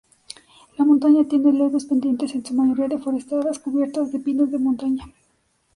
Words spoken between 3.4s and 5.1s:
cubiertas de pinos de montaña.